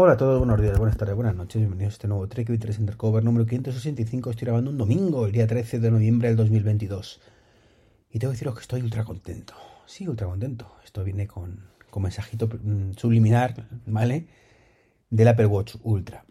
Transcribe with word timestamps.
Hola 0.00 0.12
a 0.12 0.16
todos, 0.16 0.38
buenos 0.38 0.60
días, 0.60 0.78
buenas 0.78 0.96
tardes, 0.96 1.16
buenas 1.16 1.34
noches, 1.34 1.60
bienvenidos 1.60 1.94
a 1.94 1.94
este 1.94 2.06
nuevo 2.06 2.28
Trek 2.28 2.48
V3 2.48 2.78
Undercover 2.78 3.24
número 3.24 3.46
565. 3.46 4.30
Estoy 4.30 4.46
grabando 4.46 4.70
un 4.70 4.78
domingo, 4.78 5.26
el 5.26 5.32
día 5.32 5.48
13 5.48 5.80
de 5.80 5.90
noviembre 5.90 6.28
del 6.28 6.36
2022. 6.36 7.20
Y 8.08 8.20
tengo 8.20 8.30
que 8.30 8.34
deciros 8.36 8.54
que 8.54 8.60
estoy 8.60 8.82
ultra 8.82 9.02
contento. 9.02 9.54
Sí, 9.86 10.06
ultra 10.06 10.28
contento. 10.28 10.70
Esto 10.84 11.02
viene 11.02 11.26
con, 11.26 11.64
con 11.90 12.04
mensajito 12.04 12.46
mm, 12.46 12.92
subliminar, 12.92 13.66
¿vale? 13.86 14.28
Del 15.10 15.26
Apple 15.26 15.46
Watch 15.46 15.74
Ultra. 15.82 16.24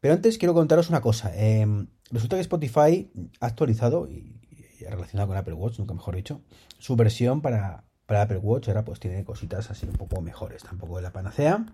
Pero 0.00 0.14
antes 0.14 0.36
quiero 0.36 0.52
contaros 0.52 0.88
una 0.88 1.00
cosa. 1.00 1.30
Em, 1.36 1.86
resulta 2.10 2.34
que 2.34 2.42
Spotify 2.42 3.12
ha 3.38 3.46
actualizado, 3.46 4.08
y, 4.10 4.40
y 4.80 4.84
relacionado 4.86 5.28
con 5.28 5.36
Apple 5.36 5.54
Watch, 5.54 5.78
nunca 5.78 5.94
mejor 5.94 6.16
dicho, 6.16 6.42
su 6.78 6.96
versión 6.96 7.42
para, 7.42 7.84
para 8.06 8.22
Apple 8.22 8.38
Watch. 8.38 8.66
Ahora 8.66 8.84
pues 8.84 8.98
tiene 8.98 9.24
cositas 9.24 9.70
así 9.70 9.86
un 9.86 9.92
poco 9.92 10.20
mejores. 10.20 10.64
Tampoco 10.64 10.96
de 10.96 11.02
la 11.02 11.12
panacea 11.12 11.64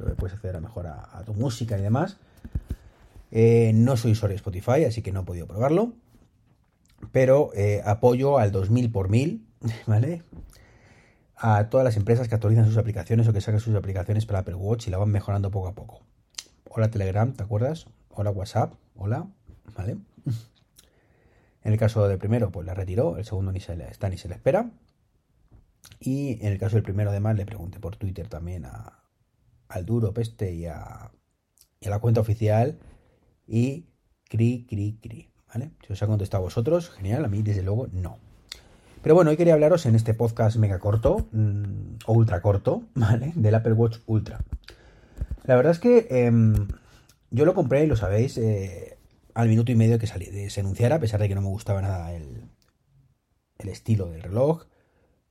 creo 0.00 0.06
que 0.06 0.14
puedes 0.16 0.34
acceder 0.34 0.56
a 0.56 0.60
mejor 0.60 0.86
a, 0.86 1.22
tu 1.24 1.34
música 1.34 1.78
y 1.78 1.82
demás. 1.82 2.16
Eh, 3.30 3.72
no 3.74 3.96
soy 3.96 4.12
usuario 4.12 4.32
de 4.32 4.36
Spotify, 4.36 4.84
así 4.84 5.02
que 5.02 5.12
no 5.12 5.20
he 5.20 5.24
podido 5.24 5.46
probarlo. 5.46 5.92
Pero 7.12 7.50
eh, 7.54 7.82
apoyo 7.84 8.38
al 8.38 8.52
2000 8.52 8.90
por 8.90 9.08
1000, 9.10 9.46
¿vale? 9.86 10.22
A 11.36 11.68
todas 11.68 11.84
las 11.84 11.96
empresas 11.96 12.28
que 12.28 12.34
actualizan 12.34 12.66
sus 12.66 12.78
aplicaciones 12.78 13.28
o 13.28 13.32
que 13.32 13.40
sacan 13.40 13.60
sus 13.60 13.74
aplicaciones 13.74 14.26
para 14.26 14.40
Apple 14.40 14.54
Watch 14.54 14.88
y 14.88 14.90
la 14.90 14.98
van 14.98 15.10
mejorando 15.10 15.50
poco 15.50 15.68
a 15.68 15.74
poco. 15.74 16.00
Hola 16.68 16.90
Telegram, 16.90 17.32
¿te 17.32 17.42
acuerdas? 17.42 17.86
Hola 18.10 18.30
WhatsApp, 18.30 18.74
hola, 18.96 19.26
¿vale? 19.76 19.98
En 21.64 21.72
el 21.72 21.78
caso 21.78 22.08
del 22.08 22.18
primero, 22.18 22.50
pues 22.50 22.66
la 22.66 22.74
retiró, 22.74 23.18
el 23.18 23.24
segundo 23.24 23.52
ni 23.52 23.60
se 23.60 23.76
le 23.76 23.88
está 23.88 24.08
ni 24.08 24.16
se 24.16 24.28
le 24.28 24.34
espera. 24.34 24.70
Y 26.00 26.44
en 26.44 26.52
el 26.52 26.58
caso 26.58 26.76
del 26.76 26.82
primero, 26.82 27.10
además, 27.10 27.36
le 27.36 27.44
pregunté 27.44 27.78
por 27.78 27.96
Twitter 27.96 28.28
también 28.28 28.64
a, 28.64 29.01
al 29.72 29.86
duro 29.86 30.12
peste 30.12 30.52
y 30.52 30.66
a, 30.66 31.10
la 31.80 31.98
cuenta 31.98 32.20
oficial 32.20 32.78
y 33.46 33.86
cri, 34.28 34.66
cri, 34.68 34.98
cri. 35.00 35.28
¿Vale? 35.52 35.72
Si 35.86 35.92
os 35.92 36.02
ha 36.02 36.06
contestado 36.06 36.42
a 36.42 36.46
vosotros, 36.46 36.90
genial, 36.90 37.24
a 37.24 37.28
mí 37.28 37.42
desde 37.42 37.62
luego 37.62 37.88
no. 37.92 38.18
Pero 39.02 39.14
bueno, 39.14 39.30
hoy 39.30 39.36
quería 39.36 39.54
hablaros 39.54 39.84
en 39.84 39.94
este 39.94 40.14
podcast 40.14 40.56
mega 40.56 40.78
corto 40.78 41.28
mm, 41.32 41.96
o 42.06 42.12
ultra 42.12 42.40
corto, 42.40 42.84
¿vale? 42.94 43.32
Del 43.34 43.54
Apple 43.54 43.72
Watch 43.72 43.98
Ultra. 44.06 44.40
La 45.44 45.56
verdad 45.56 45.72
es 45.72 45.80
que 45.80 46.06
em, 46.10 46.68
yo 47.30 47.44
lo 47.44 47.54
compré, 47.54 47.86
lo 47.86 47.96
sabéis, 47.96 48.38
eh, 48.38 48.96
al 49.34 49.48
minuto 49.48 49.72
y 49.72 49.74
medio 49.74 49.98
que 49.98 50.06
salí, 50.06 50.26
de, 50.26 50.50
se 50.50 50.60
anunciara, 50.60 50.96
a 50.96 51.00
pesar 51.00 51.20
de 51.20 51.28
que 51.28 51.34
no 51.34 51.42
me 51.42 51.48
gustaba 51.48 51.82
nada 51.82 52.14
el, 52.14 52.48
el 53.58 53.68
estilo 53.68 54.10
del 54.10 54.22
reloj. 54.22 54.66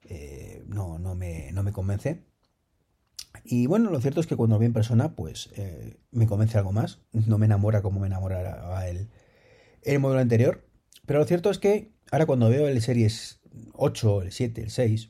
Eh, 0.04 0.64
no, 0.68 1.00
no, 1.00 1.16
me, 1.16 1.52
no 1.54 1.64
me 1.64 1.72
convence. 1.72 2.24
Y 3.44 3.68
bueno, 3.68 3.90
lo 3.90 4.00
cierto 4.00 4.20
es 4.20 4.28
que 4.28 4.36
cuando 4.36 4.60
vi 4.60 4.68
en 4.68 4.74
persona, 4.74 5.16
pues 5.16 5.50
eh, 5.56 5.98
me 6.12 6.28
convence 6.28 6.58
algo 6.58 6.72
más. 6.72 7.00
No 7.12 7.38
me 7.38 7.46
enamora 7.46 7.82
como 7.82 8.00
me 8.00 8.08
enamoraba 8.08 8.88
el, 8.88 9.10
el 9.84 10.00
modelo 10.00 10.22
anterior. 10.22 10.66
Pero 11.06 11.20
lo 11.20 11.26
cierto 11.26 11.50
es 11.50 11.58
que 11.58 11.92
ahora 12.12 12.26
cuando 12.26 12.50
veo 12.50 12.68
el 12.68 12.82
Series 12.82 13.42
8, 13.74 14.22
el 14.24 14.32
7, 14.32 14.62
el 14.62 14.70
6, 14.70 15.10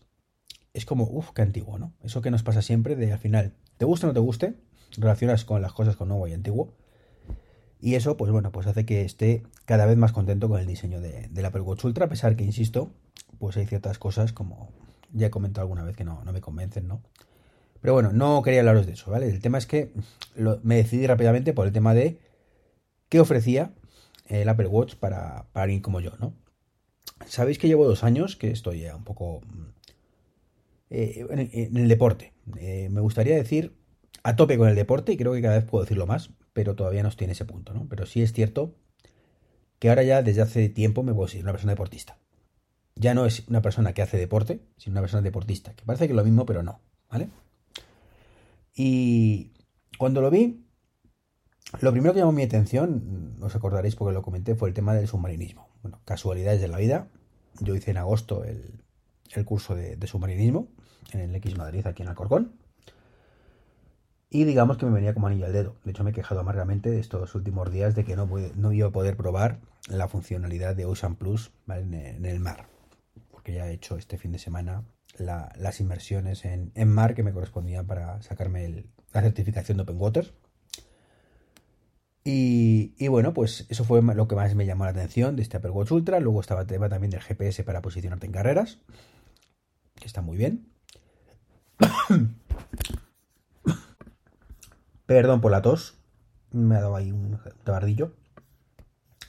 es 0.73 0.85
como, 0.85 1.03
uff, 1.05 1.31
qué 1.31 1.41
antiguo, 1.41 1.77
¿no? 1.77 1.93
Eso 2.01 2.21
que 2.21 2.31
nos 2.31 2.43
pasa 2.43 2.61
siempre 2.61 2.95
de 2.95 3.11
al 3.11 3.19
final, 3.19 3.53
te 3.77 3.85
gusta 3.85 4.07
o 4.07 4.09
no 4.09 4.13
te 4.13 4.19
guste, 4.19 4.55
relacionas 4.97 5.45
con 5.45 5.61
las 5.61 5.73
cosas 5.73 5.95
con 5.95 6.07
nuevo 6.07 6.27
y 6.27 6.33
antiguo. 6.33 6.73
Y 7.81 7.95
eso, 7.95 8.16
pues 8.16 8.31
bueno, 8.31 8.51
pues 8.51 8.67
hace 8.67 8.85
que 8.85 9.03
esté 9.03 9.43
cada 9.66 9.85
vez 9.85 9.97
más 9.97 10.11
contento 10.11 10.47
con 10.47 10.59
el 10.59 10.67
diseño 10.67 11.01
de, 11.01 11.27
del 11.29 11.45
Apple 11.45 11.61
Watch 11.61 11.83
Ultra, 11.83 12.05
a 12.05 12.09
pesar 12.09 12.35
que, 12.35 12.43
insisto, 12.43 12.91
pues 13.39 13.57
hay 13.57 13.66
ciertas 13.66 13.97
cosas 13.97 14.33
como 14.33 14.69
ya 15.13 15.27
he 15.27 15.31
comentado 15.31 15.63
alguna 15.63 15.83
vez 15.83 15.97
que 15.97 16.05
no, 16.05 16.23
no 16.23 16.31
me 16.31 16.41
convencen, 16.41 16.88
¿no? 16.88 17.01
Pero 17.81 17.93
bueno, 17.93 18.11
no 18.13 18.41
quería 18.43 18.59
hablaros 18.59 18.85
de 18.85 18.93
eso, 18.93 19.11
¿vale? 19.11 19.27
El 19.27 19.41
tema 19.41 19.57
es 19.57 19.65
que 19.65 19.91
me 20.63 20.75
decidí 20.75 21.07
rápidamente 21.07 21.53
por 21.53 21.67
el 21.67 21.73
tema 21.73 21.93
de 21.93 22.19
qué 23.09 23.19
ofrecía 23.19 23.73
el 24.27 24.47
Apple 24.47 24.67
Watch 24.67 24.95
para, 24.95 25.47
para 25.51 25.63
alguien 25.63 25.81
como 25.81 25.99
yo, 25.99 26.11
¿no? 26.19 26.33
Sabéis 27.25 27.57
que 27.57 27.67
llevo 27.67 27.88
dos 27.88 28.03
años 28.03 28.35
que 28.35 28.51
estoy 28.51 28.85
un 28.85 29.03
poco 29.03 29.41
eh, 30.89 31.25
en, 31.29 31.78
el 31.78 31.88
deporte. 31.88 32.33
Eh, 32.57 32.89
me 32.91 33.00
gustaría 33.00 33.35
decir 33.35 33.73
a 34.23 34.35
tope 34.35 34.57
con 34.57 34.67
el 34.67 34.75
deporte 34.75 35.13
y 35.13 35.17
creo 35.17 35.33
que 35.33 35.41
cada 35.41 35.56
vez 35.56 35.63
puedo 35.63 35.83
decirlo 35.83 36.06
más, 36.06 36.31
pero 36.53 36.75
todavía 36.75 37.01
no 37.01 37.09
estoy 37.09 37.25
en 37.25 37.31
ese 37.31 37.45
punto, 37.45 37.73
¿no? 37.73 37.88
Pero 37.89 38.06
sí 38.06 38.22
es 38.22 38.33
cierto 38.33 38.75
que 39.79 39.89
ahora 39.89 40.03
ya 40.03 40.22
desde 40.22 40.41
hace 40.41 40.69
tiempo 40.69 41.01
me 41.01 41.13
puedo 41.13 41.27
decir 41.27 41.44
una 41.44 41.53
persona 41.53 41.72
deportista. 41.72 42.17
Ya 42.95 43.13
no 43.13 43.25
es 43.25 43.47
una 43.47 43.61
persona 43.61 43.94
que 43.94 44.01
hace 44.01 44.17
deporte, 44.17 44.61
sino 44.77 44.94
una 44.94 45.01
persona 45.01 45.22
deportista, 45.22 45.73
que 45.75 45.85
parece 45.85 46.07
que 46.07 46.11
es 46.11 46.17
lo 46.17 46.25
mismo, 46.25 46.45
pero 46.45 46.61
no, 46.61 46.81
¿vale? 47.09 47.29
Y 48.73 49.51
cuando 49.97 50.21
lo 50.21 50.29
vi, 50.29 50.65
lo 51.79 51.91
primero 51.91 52.13
que 52.13 52.19
llamó 52.19 52.31
mi 52.31 52.43
atención, 52.43 53.37
os 53.41 53.55
acordaréis 53.55 53.95
porque 53.95 54.13
lo 54.13 54.21
comenté, 54.21 54.55
fue 54.55 54.67
el 54.67 54.73
tema 54.73 54.93
del 54.93 55.07
submarinismo. 55.07 55.69
Bueno, 55.81 56.01
casualidades 56.05 56.61
de 56.61 56.67
la 56.67 56.77
vida. 56.77 57.07
Yo 57.59 57.75
hice 57.75 57.91
en 57.91 57.97
agosto 57.97 58.43
el, 58.43 58.83
curso 59.45 59.75
de, 59.75 59.97
submarinismo 60.07 60.67
en 61.13 61.21
el 61.21 61.35
X 61.35 61.57
Madrid, 61.57 61.85
aquí 61.87 62.03
en 62.03 62.09
Alcorcón. 62.09 62.57
Y 64.29 64.45
digamos 64.45 64.77
que 64.77 64.85
me 64.85 64.93
venía 64.93 65.13
como 65.13 65.27
anillo 65.27 65.45
al 65.45 65.53
dedo. 65.53 65.75
De 65.83 65.91
hecho, 65.91 66.03
me 66.03 66.11
he 66.11 66.13
quejado 66.13 66.39
amargamente 66.39 66.99
estos 66.99 67.35
últimos 67.35 67.71
días 67.71 67.95
de 67.95 68.05
que 68.05 68.15
no, 68.15 68.29
no 68.55 68.71
iba 68.71 68.88
a 68.88 68.91
poder 68.91 69.17
probar 69.17 69.59
la 69.89 70.07
funcionalidad 70.07 70.75
de 70.75 70.85
Ocean 70.85 71.15
Plus 71.15 71.51
en 71.67 72.25
el 72.25 72.39
mar. 72.39 72.67
Porque 73.29 73.53
ya 73.53 73.67
he 73.67 73.73
hecho 73.73 73.97
este 73.97 74.17
fin 74.17 74.31
de 74.31 74.39
semana 74.39 74.83
las 75.17 75.79
inversiones 75.79 76.45
en, 76.45 76.72
mar 76.89 77.13
que 77.16 77.23
me 77.23 77.33
correspondían 77.33 77.85
para 77.88 78.22
sacarme 78.22 78.85
la 79.13 79.22
certificación 79.22 79.77
de 79.77 79.83
Open 79.83 79.99
Water. 79.99 80.33
Y, 82.23 83.07
bueno, 83.07 83.33
pues 83.33 83.66
eso 83.69 83.83
fue 83.83 84.01
lo 84.01 84.27
que 84.27 84.35
más 84.35 84.53
me 84.53 84.66
llamó 84.66 84.85
la 84.85 84.91
atención 84.91 85.35
de 85.35 85.41
este 85.41 85.57
Apple 85.57 85.71
Watch 85.71 85.91
Ultra. 85.91 86.19
Luego 86.19 86.39
estaba 86.39 86.61
el 86.61 86.67
tema 86.67 86.88
también 86.88 87.09
del 87.09 87.21
GPS 87.21 87.63
para 87.63 87.81
posicionarte 87.81 88.27
en 88.27 88.31
carreras, 88.31 88.79
que 89.95 90.05
está 90.05 90.21
muy 90.21 90.38
bien. 90.38 90.67
Perdón 95.07 95.41
por 95.41 95.51
la 95.51 95.61
tos, 95.61 95.97
me 96.51 96.75
ha 96.75 96.81
dado 96.81 96.95
ahí 96.95 97.11
un 97.11 97.39
tabardillo. 97.63 98.13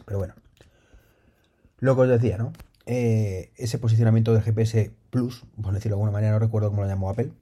Pero 0.05 0.19
bueno, 0.19 0.35
lo 1.79 1.97
que 1.97 2.03
os 2.03 2.09
decía, 2.09 2.37
¿no? 2.37 2.53
Eh, 2.87 3.53
ese 3.57 3.79
posicionamiento 3.79 4.33
del 4.33 4.43
GPS 4.43 4.93
Plus, 5.11 5.45
por 5.61 5.73
decirlo 5.73 5.97
de 5.97 6.01
alguna 6.01 6.13
manera, 6.13 6.33
no 6.33 6.39
recuerdo 6.39 6.71
cómo 6.71 6.83
lo 6.83 6.89
llamó 6.89 7.11
Apple, 7.11 7.33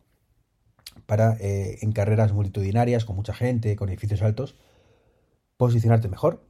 para 1.07 1.37
eh, 1.41 1.79
en 1.81 1.93
carreras 1.93 2.33
multitudinarias, 2.33 3.05
con 3.05 3.17
mucha 3.17 3.33
gente, 3.33 3.77
con 3.77 3.89
edificios 3.89 4.23
altos, 4.23 4.57
posicionarte 5.57 6.09
mejor. 6.09 6.45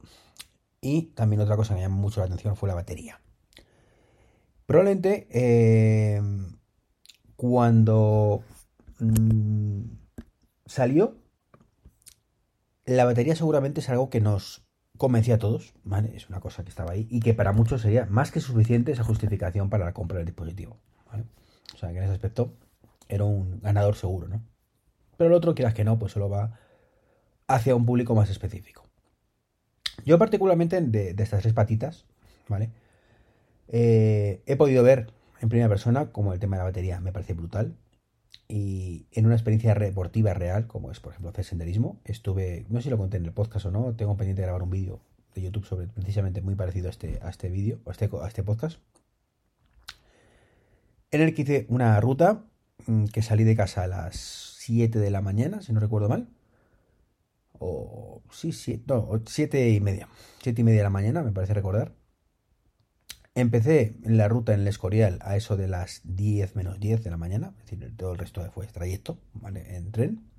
Y 0.81 1.13
también 1.13 1.41
otra 1.41 1.55
cosa 1.55 1.73
que 1.73 1.75
me 1.75 1.81
llamó 1.81 2.01
mucho 2.01 2.19
la 2.19 2.25
atención 2.25 2.55
fue 2.55 2.67
la 2.67 2.75
batería. 2.75 3.21
Probablemente 4.65 5.27
eh, 5.29 6.21
cuando 7.35 8.43
mm, 8.99 9.81
salió, 10.65 11.15
la 12.85 13.05
batería 13.05 13.35
seguramente 13.35 13.81
es 13.81 13.89
algo 13.89 14.09
que 14.09 14.21
nos 14.21 14.63
convencía 15.01 15.33
a 15.33 15.39
todos, 15.39 15.73
¿vale? 15.83 16.15
Es 16.15 16.29
una 16.29 16.39
cosa 16.39 16.63
que 16.63 16.69
estaba 16.69 16.91
ahí 16.91 17.07
y 17.09 17.21
que 17.21 17.33
para 17.33 17.53
muchos 17.53 17.81
sería 17.81 18.05
más 18.05 18.29
que 18.29 18.39
suficiente 18.39 18.91
esa 18.91 19.03
justificación 19.03 19.67
para 19.67 19.83
la 19.83 19.93
compra 19.93 20.17
del 20.17 20.27
dispositivo. 20.27 20.77
O 21.73 21.77
sea, 21.79 21.89
que 21.89 21.97
en 21.97 22.03
ese 22.03 22.13
aspecto 22.13 22.53
era 23.09 23.23
un 23.23 23.59
ganador 23.61 23.95
seguro, 23.95 24.27
¿no? 24.27 24.43
Pero 25.17 25.31
el 25.31 25.33
otro, 25.33 25.55
quieras 25.55 25.73
que 25.73 25.83
no, 25.83 25.97
pues 25.97 26.11
solo 26.11 26.29
va 26.29 26.59
hacia 27.47 27.73
un 27.73 27.83
público 27.83 28.13
más 28.13 28.29
específico. 28.29 28.85
Yo 30.05 30.19
particularmente 30.19 30.79
de, 30.79 31.15
estas 31.17 31.41
tres 31.41 31.53
patitas, 31.55 32.05
¿vale? 32.47 32.69
Eh, 33.69 34.43
he 34.45 34.55
podido 34.55 34.83
ver 34.83 35.07
en 35.39 35.49
primera 35.49 35.67
persona 35.67 36.11
como 36.11 36.31
el 36.31 36.39
tema 36.39 36.57
de 36.57 36.59
la 36.59 36.65
batería 36.65 36.99
me 36.99 37.11
parece 37.11 37.33
brutal. 37.33 37.73
Y 38.47 39.07
en 39.11 39.25
una 39.25 39.35
experiencia 39.35 39.73
deportiva 39.75 40.33
real, 40.33 40.67
como 40.67 40.91
es 40.91 40.99
por 40.99 41.13
ejemplo 41.13 41.31
hacer 41.31 41.45
senderismo, 41.45 41.99
estuve, 42.03 42.65
no 42.69 42.79
sé 42.79 42.85
si 42.85 42.89
lo 42.89 42.97
conté 42.97 43.17
en 43.17 43.25
el 43.25 43.31
podcast 43.31 43.67
o 43.67 43.71
no, 43.71 43.95
tengo 43.95 44.17
pendiente 44.17 44.41
de 44.41 44.47
grabar 44.47 44.63
un 44.63 44.69
vídeo 44.71 44.99
de 45.35 45.41
YouTube 45.41 45.65
sobre 45.65 45.87
precisamente 45.87 46.41
muy 46.41 46.55
parecido 46.55 46.87
a 46.87 46.89
este, 46.91 47.19
a 47.21 47.29
este 47.29 47.49
vídeo, 47.49 47.79
a 47.85 47.91
este, 47.91 48.09
a 48.21 48.27
este 48.27 48.43
podcast 48.43 48.79
en 51.11 51.21
el 51.21 51.33
que 51.33 51.43
hice 51.43 51.65
una 51.69 51.99
ruta 51.99 52.45
mm, 52.87 53.05
que 53.05 53.21
salí 53.21 53.43
de 53.43 53.55
casa 53.55 53.83
a 53.83 53.87
las 53.87 54.15
7 54.59 54.99
de 54.99 55.11
la 55.11 55.21
mañana, 55.21 55.61
si 55.61 55.73
no 55.73 55.79
recuerdo 55.79 56.09
mal. 56.09 56.29
O 57.59 58.23
sí, 58.31 58.51
sí, 58.51 58.83
no, 58.87 59.21
7 59.25 59.69
y 59.69 59.79
media. 59.81 60.07
7 60.41 60.61
y 60.61 60.63
media 60.63 60.79
de 60.79 60.83
la 60.83 60.89
mañana, 60.89 61.21
me 61.21 61.31
parece 61.31 61.53
recordar. 61.53 61.93
Empecé 63.33 63.95
la 64.03 64.27
ruta 64.27 64.53
en 64.53 64.61
el 64.61 64.67
Escorial 64.67 65.19
a 65.21 65.37
eso 65.37 65.55
de 65.55 65.69
las 65.69 66.01
10 66.03 66.55
menos 66.55 66.79
10 66.79 67.01
de 67.01 67.09
la 67.09 67.17
mañana, 67.17 67.53
es 67.59 67.71
decir, 67.71 67.95
todo 67.95 68.11
el 68.11 68.17
resto 68.17 68.43
fue 68.51 68.67
trayecto, 68.67 69.19
¿vale? 69.33 69.77
En 69.77 69.91
tren. 69.91 70.29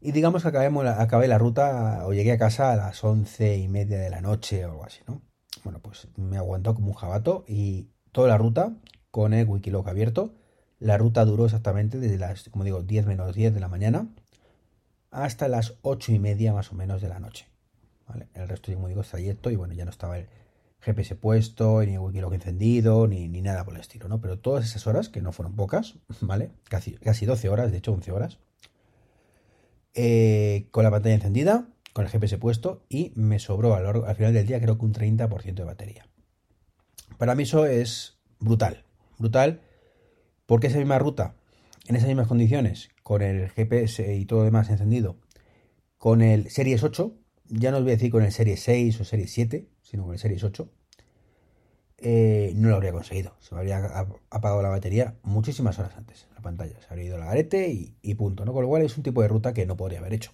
Y 0.00 0.12
digamos 0.12 0.42
que 0.42 0.48
acabemos, 0.48 0.84
acabé 0.84 1.26
la 1.26 1.38
ruta 1.38 2.02
o 2.04 2.12
llegué 2.12 2.32
a 2.32 2.38
casa 2.38 2.72
a 2.72 2.76
las 2.76 3.02
11 3.02 3.56
y 3.56 3.68
media 3.68 3.98
de 3.98 4.10
la 4.10 4.20
noche 4.20 4.66
o 4.66 4.72
algo 4.72 4.84
así, 4.84 5.00
¿no? 5.08 5.22
Bueno, 5.62 5.80
pues 5.80 6.08
me 6.16 6.36
aguantó 6.36 6.74
como 6.74 6.88
un 6.88 6.94
jabato 6.94 7.46
y 7.48 7.88
toda 8.12 8.28
la 8.28 8.36
ruta 8.36 8.76
con 9.10 9.32
el 9.32 9.48
Wikiloc 9.48 9.88
abierto. 9.88 10.34
La 10.78 10.98
ruta 10.98 11.24
duró 11.24 11.46
exactamente 11.46 11.98
desde 11.98 12.18
las, 12.18 12.50
como 12.50 12.64
digo, 12.64 12.82
10 12.82 13.06
menos 13.06 13.34
10 13.34 13.54
de 13.54 13.60
la 13.60 13.68
mañana 13.68 14.08
hasta 15.10 15.48
las 15.48 15.78
ocho 15.80 16.12
y 16.12 16.18
media 16.18 16.52
más 16.52 16.72
o 16.72 16.74
menos 16.74 17.00
de 17.00 17.08
la 17.08 17.20
noche. 17.20 17.46
El 18.34 18.48
resto, 18.48 18.70
como 18.74 18.88
digo, 18.88 19.00
es 19.00 19.08
trayecto 19.08 19.50
y 19.50 19.56
bueno, 19.56 19.72
ya 19.72 19.86
no 19.86 19.90
estaba 19.90 20.18
el 20.18 20.28
GPS 20.84 21.16
puesto, 21.16 21.82
ni 21.82 21.98
Wikiloc 21.98 22.34
encendido, 22.34 23.06
ni, 23.06 23.28
ni, 23.28 23.40
nada 23.42 23.64
por 23.64 23.74
el 23.74 23.80
estilo, 23.80 24.08
¿no? 24.08 24.20
Pero 24.20 24.38
todas 24.38 24.64
esas 24.64 24.86
horas, 24.86 25.08
que 25.08 25.22
no 25.22 25.32
fueron 25.32 25.56
pocas, 25.56 25.96
¿vale? 26.20 26.50
Casi, 26.68 26.92
casi 26.92 27.26
12 27.26 27.48
horas, 27.48 27.72
de 27.72 27.78
hecho 27.78 27.92
11 27.92 28.12
horas, 28.12 28.38
eh, 29.94 30.66
con 30.70 30.84
la 30.84 30.90
pantalla 30.90 31.14
encendida, 31.14 31.68
con 31.92 32.04
el 32.04 32.10
GPS 32.10 32.38
puesto 32.38 32.84
y 32.88 33.12
me 33.14 33.38
sobró 33.38 33.74
al 33.74 34.16
final 34.16 34.34
del 34.34 34.46
día 34.46 34.60
creo 34.60 34.76
que 34.76 34.84
un 34.84 34.92
30% 34.92 35.54
de 35.54 35.64
batería. 35.64 36.08
Para 37.16 37.36
mí 37.36 37.44
eso 37.44 37.66
es 37.66 38.18
brutal, 38.40 38.84
brutal, 39.18 39.60
porque 40.46 40.66
esa 40.66 40.78
misma 40.78 40.98
ruta, 40.98 41.36
en 41.86 41.94
esas 41.94 42.08
mismas 42.08 42.26
condiciones, 42.26 42.90
con 43.04 43.22
el 43.22 43.48
GPS 43.50 44.16
y 44.16 44.26
todo 44.26 44.40
lo 44.40 44.44
demás 44.46 44.68
encendido, 44.68 45.16
con 45.96 46.20
el 46.20 46.50
Series 46.50 46.82
8, 46.82 47.14
ya 47.48 47.70
no 47.70 47.76
os 47.76 47.84
voy 47.84 47.92
a 47.92 47.96
decir 47.96 48.10
con 48.10 48.24
el 48.24 48.32
Series 48.32 48.60
6 48.60 49.00
o 49.00 49.04
Series 49.04 49.32
7, 49.32 49.68
sino 49.84 50.02
con 50.02 50.14
el 50.14 50.18
Series 50.18 50.42
8, 50.42 50.68
eh, 51.98 52.52
no 52.56 52.70
lo 52.70 52.74
habría 52.76 52.92
conseguido. 52.92 53.34
Se 53.38 53.54
me 53.54 53.60
habría 53.60 54.06
apagado 54.30 54.62
la 54.62 54.68
batería 54.68 55.14
muchísimas 55.22 55.78
horas 55.78 55.96
antes. 55.96 56.26
La 56.34 56.42
pantalla 56.42 56.80
se 56.80 56.86
habría 56.90 57.06
ido 57.06 57.18
la 57.18 57.30
arete 57.30 57.70
y, 58.02 58.14
punto. 58.14 58.44
¿no? 58.44 58.52
Con 58.52 58.62
lo 58.62 58.68
cual 58.68 58.82
es 58.82 58.96
un 58.96 59.02
tipo 59.02 59.22
de 59.22 59.28
ruta 59.28 59.54
que 59.54 59.66
no 59.66 59.76
podría 59.76 60.00
haber 60.00 60.14
hecho. 60.14 60.32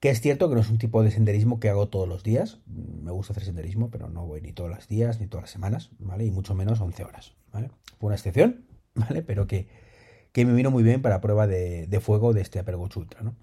Que 0.00 0.10
es 0.10 0.20
cierto 0.20 0.48
que 0.48 0.54
no 0.54 0.60
es 0.60 0.68
un 0.68 0.76
tipo 0.76 1.02
de 1.02 1.10
senderismo 1.10 1.60
que 1.60 1.70
hago 1.70 1.88
todos 1.88 2.06
los 2.06 2.22
días. 2.22 2.60
Me 2.66 3.10
gusta 3.10 3.32
hacer 3.32 3.44
senderismo, 3.44 3.90
pero 3.90 4.10
no 4.10 4.26
voy 4.26 4.42
ni 4.42 4.52
todos 4.52 4.68
los 4.68 4.86
días 4.86 5.18
ni 5.18 5.26
todas 5.26 5.44
las 5.44 5.50
semanas, 5.50 5.90
¿vale? 5.98 6.26
Y 6.26 6.30
mucho 6.30 6.54
menos 6.54 6.80
11 6.80 7.04
horas. 7.04 7.34
Fue 7.50 7.70
una 8.00 8.16
excepción, 8.16 8.66
¿vale? 8.94 9.22
Pero 9.22 9.46
que, 9.46 9.68
que 10.32 10.44
me 10.44 10.52
vino 10.52 10.70
muy 10.70 10.82
bien 10.82 11.00
para 11.00 11.20
prueba 11.20 11.46
de, 11.46 12.00
fuego 12.02 12.34
de 12.34 12.42
este 12.42 12.58
Apple 12.58 12.76
Ultra, 12.76 13.22
¿no? 13.22 13.34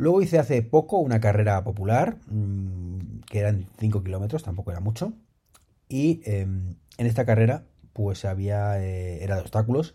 Luego 0.00 0.22
hice 0.22 0.38
hace 0.38 0.62
poco 0.62 0.96
una 0.96 1.20
carrera 1.20 1.62
popular, 1.62 2.16
mmm, 2.26 3.20
que 3.28 3.38
eran 3.38 3.66
5 3.78 4.02
kilómetros, 4.02 4.42
tampoco 4.42 4.70
era 4.70 4.80
mucho. 4.80 5.12
Y 5.90 6.22
eh, 6.24 6.40
en 6.40 7.06
esta 7.06 7.26
carrera, 7.26 7.64
pues 7.92 8.24
había, 8.24 8.82
eh, 8.82 9.22
era 9.22 9.34
de 9.34 9.42
obstáculos, 9.42 9.94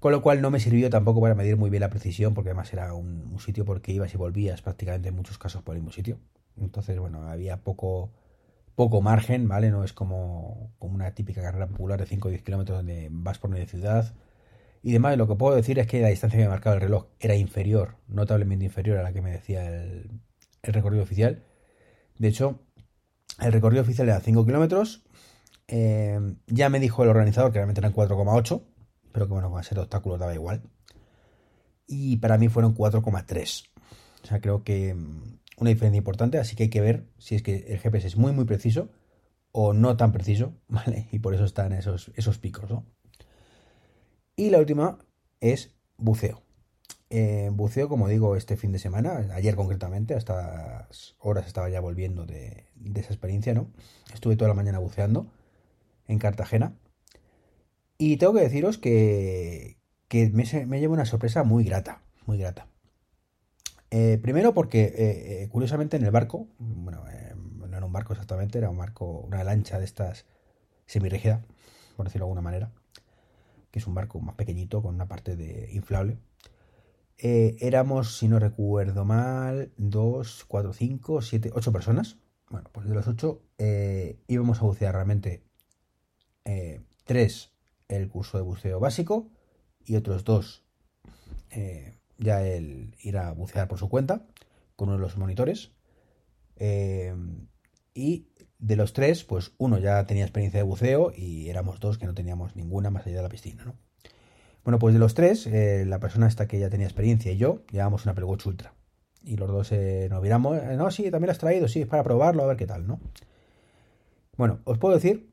con 0.00 0.12
lo 0.12 0.20
cual 0.20 0.42
no 0.42 0.50
me 0.50 0.60
sirvió 0.60 0.90
tampoco 0.90 1.22
para 1.22 1.34
medir 1.34 1.56
muy 1.56 1.70
bien 1.70 1.80
la 1.80 1.88
precisión, 1.88 2.34
porque 2.34 2.50
además 2.50 2.70
era 2.74 2.92
un, 2.92 3.26
un 3.32 3.40
sitio 3.40 3.64
porque 3.64 3.90
ibas 3.90 4.12
y 4.12 4.18
volvías 4.18 4.60
prácticamente 4.60 5.08
en 5.08 5.16
muchos 5.16 5.38
casos 5.38 5.62
por 5.62 5.76
el 5.76 5.80
mismo 5.80 5.92
sitio. 5.92 6.18
Entonces, 6.60 6.98
bueno, 6.98 7.22
había 7.26 7.56
poco, 7.64 8.12
poco 8.74 9.00
margen, 9.00 9.48
¿vale? 9.48 9.70
No 9.70 9.82
es 9.82 9.94
como, 9.94 10.74
como 10.78 10.94
una 10.94 11.12
típica 11.12 11.40
carrera 11.40 11.68
popular 11.68 11.98
de 11.98 12.04
5 12.04 12.28
o 12.28 12.30
10 12.30 12.42
kilómetros 12.42 12.80
donde 12.80 13.08
vas 13.10 13.38
por 13.38 13.48
media 13.48 13.64
ciudad 13.66 14.12
y 14.82 14.92
demás. 14.92 15.16
Lo 15.16 15.28
que 15.28 15.34
puedo 15.34 15.56
decir 15.56 15.78
es 15.78 15.86
que 15.86 16.00
la 16.00 16.08
distancia 16.08 16.38
que 16.38 16.44
me 16.44 16.50
marcaba 16.50 16.76
el 16.76 16.82
reloj 16.82 17.06
era 17.20 17.34
inferior, 17.34 17.96
notablemente 18.08 18.64
inferior 18.64 18.98
a 18.98 19.02
la 19.02 19.12
que 19.12 19.22
me 19.22 19.30
decía 19.32 19.66
el, 19.68 20.10
recorrido 20.62 21.02
oficial. 21.02 21.44
De 22.18 22.28
hecho, 22.28 22.60
el 23.40 23.52
recorrido 23.52 23.82
oficial 23.82 24.08
era 24.08 24.20
5 24.20 24.44
kilómetros. 24.44 25.04
Eh, 25.68 26.18
ya 26.46 26.68
me 26.68 26.80
dijo 26.80 27.02
el 27.02 27.10
organizador 27.10 27.52
que 27.52 27.58
realmente 27.58 27.80
eran 27.80 27.92
4,8 27.92 28.62
pero 29.12 29.26
que 29.26 29.32
bueno, 29.32 29.50
con 29.50 29.64
ser 29.64 29.78
obstáculo 29.78 30.18
daba 30.18 30.34
igual. 30.34 30.62
Y 31.86 32.18
para 32.18 32.38
mí 32.38 32.48
fueron 32.48 32.74
4,3. 32.74 33.64
O 34.22 34.26
sea, 34.26 34.40
creo 34.40 34.62
que 34.62 34.94
mm, 34.94 35.38
una 35.58 35.70
diferencia 35.70 35.98
importante, 35.98 36.38
así 36.38 36.54
que 36.54 36.64
hay 36.64 36.70
que 36.70 36.80
ver 36.80 37.08
si 37.18 37.34
es 37.34 37.42
que 37.42 37.66
el 37.68 37.78
GPS 37.78 38.06
es 38.06 38.16
muy 38.16 38.32
muy 38.32 38.44
preciso 38.44 38.90
o 39.52 39.72
no 39.72 39.96
tan 39.96 40.12
preciso, 40.12 40.54
¿vale? 40.68 41.08
Y 41.10 41.18
por 41.18 41.34
eso 41.34 41.44
están 41.44 41.72
esos, 41.72 42.12
esos 42.14 42.38
picos, 42.38 42.70
¿no? 42.70 42.86
Y 44.38 44.50
la 44.50 44.60
última 44.60 44.98
es 45.40 45.74
buceo. 45.96 46.42
Eh, 47.10 47.50
buceo, 47.52 47.88
como 47.88 48.06
digo, 48.06 48.36
este 48.36 48.56
fin 48.56 48.70
de 48.70 48.78
semana, 48.78 49.26
ayer 49.34 49.56
concretamente, 49.56 50.14
hasta 50.14 50.82
estas 50.82 51.16
horas 51.18 51.48
estaba 51.48 51.68
ya 51.70 51.80
volviendo 51.80 52.24
de, 52.24 52.68
esa 52.94 53.08
experiencia, 53.08 53.52
¿no? 53.52 53.66
Estuve 54.14 54.36
toda 54.36 54.46
la 54.46 54.54
mañana 54.54 54.78
buceando 54.78 55.26
en 56.06 56.20
Cartagena 56.20 56.72
y 57.98 58.16
tengo 58.18 58.32
que 58.32 58.42
deciros 58.42 58.78
que, 58.78 59.76
me, 60.12 60.66
me 60.66 60.78
lleva 60.78 60.94
una 60.94 61.04
sorpresa 61.04 61.42
muy 61.42 61.64
grata, 61.64 62.02
muy 62.24 62.38
grata. 62.38 62.68
Eh, 63.90 64.20
primero 64.22 64.54
porque, 64.54 64.94
eh, 64.96 65.48
curiosamente, 65.50 65.96
en 65.96 66.04
el 66.04 66.12
barco, 66.12 66.46
bueno, 66.60 67.02
no 67.56 67.76
era 67.76 67.84
un 67.84 67.92
barco 67.92 68.12
exactamente, 68.12 68.58
era 68.58 68.70
un 68.70 68.78
barco, 68.78 69.18
una 69.18 69.42
lancha 69.42 69.80
de 69.80 69.84
estas 69.84 70.26
semirrígida, 70.86 71.44
por 71.96 72.06
decirlo 72.06 72.26
de 72.26 72.28
alguna 72.28 72.42
manera, 72.42 72.70
es 73.78 73.86
un 73.86 73.94
barco 73.94 74.20
más 74.20 74.34
pequeñito 74.34 74.82
con 74.82 74.94
una 74.94 75.08
parte 75.08 75.36
de 75.36 75.70
inflable. 75.72 76.18
Eh, 77.18 77.56
éramos, 77.60 78.18
si 78.18 78.28
no 78.28 78.38
recuerdo 78.38 79.04
mal, 79.04 79.72
dos, 79.76 80.44
cuatro, 80.46 80.72
cinco, 80.72 81.22
siete, 81.22 81.50
ocho 81.54 81.72
personas. 81.72 82.18
Bueno, 82.50 82.70
pues 82.72 82.88
de 82.88 82.94
los 82.94 83.08
ocho 83.08 83.42
eh, 83.58 84.20
íbamos 84.28 84.60
a 84.60 84.64
bucear 84.64 84.94
realmente 84.94 85.42
tres 87.04 87.52
el 87.88 88.08
curso 88.08 88.38
de 88.38 88.44
buceo 88.44 88.80
básico 88.80 89.30
y 89.84 89.96
otros 89.96 90.24
dos 90.24 90.64
eh, 91.50 91.98
ya 92.18 92.46
el 92.46 92.94
ir 93.00 93.16
a 93.16 93.32
bucear 93.32 93.68
por 93.68 93.78
su 93.78 93.88
cuenta 93.88 94.26
con 94.76 94.88
uno 94.88 94.98
de 94.98 95.02
los 95.02 95.16
monitores. 95.16 95.72
Eh, 96.56 97.14
y 97.94 98.28
de 98.58 98.76
los 98.76 98.92
tres, 98.92 99.24
pues 99.24 99.52
uno 99.58 99.78
ya 99.78 100.04
tenía 100.06 100.24
experiencia 100.24 100.58
de 100.58 100.64
buceo 100.64 101.12
y 101.16 101.48
éramos 101.48 101.80
dos 101.80 101.98
que 101.98 102.06
no 102.06 102.14
teníamos 102.14 102.56
ninguna 102.56 102.90
más 102.90 103.06
allá 103.06 103.16
de 103.16 103.22
la 103.22 103.28
piscina, 103.28 103.64
¿no? 103.64 103.74
Bueno, 104.64 104.78
pues 104.78 104.92
de 104.92 105.00
los 105.00 105.14
tres, 105.14 105.46
eh, 105.46 105.84
la 105.86 106.00
persona 106.00 106.26
esta 106.26 106.46
que 106.46 106.58
ya 106.58 106.68
tenía 106.68 106.86
experiencia 106.86 107.32
y 107.32 107.38
yo 107.38 107.62
llevábamos 107.70 108.04
una 108.04 108.12
Apple 108.12 108.24
Watch 108.24 108.46
Ultra. 108.46 108.74
Y 109.22 109.36
los 109.36 109.48
dos 109.48 109.72
eh, 109.72 110.08
nos 110.10 110.24
eh, 110.24 110.76
no, 110.76 110.90
sí, 110.90 111.04
también 111.10 111.26
lo 111.26 111.32
has 111.32 111.38
traído, 111.38 111.68
sí, 111.68 111.82
es 111.82 111.86
para 111.86 112.02
probarlo, 112.02 112.42
a 112.42 112.46
ver 112.46 112.56
qué 112.56 112.66
tal, 112.66 112.86
¿no? 112.86 113.00
Bueno, 114.36 114.60
os 114.64 114.78
puedo 114.78 114.94
decir 114.94 115.30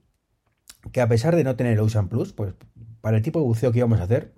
que 0.91 1.01
a 1.01 1.07
pesar 1.07 1.35
de 1.35 1.43
no 1.43 1.55
tener 1.55 1.73
el 1.73 1.79
Ocean 1.79 2.07
Plus, 2.07 2.33
pues 2.33 2.53
para 3.01 3.17
el 3.17 3.23
tipo 3.23 3.39
de 3.39 3.45
buceo 3.45 3.71
que 3.71 3.79
íbamos 3.79 3.99
a 3.99 4.03
hacer, 4.03 4.33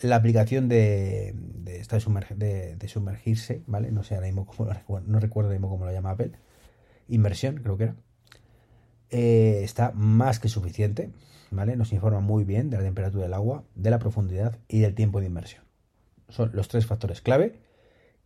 la 0.00 0.16
aplicación 0.16 0.68
de, 0.68 1.34
de, 1.34 1.80
esta 1.80 1.96
de, 1.96 2.00
sumerg, 2.00 2.36
de, 2.36 2.76
de, 2.76 2.88
sumergirse, 2.88 3.62
¿vale? 3.66 3.90
No 3.90 4.02
sé 4.02 4.14
ahora 4.14 4.28
mismo 4.28 4.46
cómo 4.46 4.70
lo, 4.70 5.00
no 5.00 5.20
recuerdo 5.20 5.50
mismo 5.50 5.68
cómo 5.68 5.84
lo 5.84 5.92
llama 5.92 6.10
Apple. 6.10 6.32
Inversión, 7.08 7.56
creo 7.56 7.76
que 7.76 7.84
era. 7.84 7.96
Eh, 9.10 9.60
está 9.62 9.92
más 9.92 10.38
que 10.38 10.48
suficiente, 10.48 11.10
¿vale? 11.50 11.76
Nos 11.76 11.92
informa 11.92 12.20
muy 12.20 12.44
bien 12.44 12.70
de 12.70 12.76
la 12.76 12.82
temperatura 12.82 13.24
del 13.24 13.34
agua, 13.34 13.64
de 13.74 13.90
la 13.90 13.98
profundidad 13.98 14.58
y 14.68 14.80
del 14.80 14.94
tiempo 14.94 15.20
de 15.20 15.26
inmersión. 15.26 15.64
Son 16.28 16.50
los 16.52 16.68
tres 16.68 16.86
factores 16.86 17.22
clave 17.22 17.60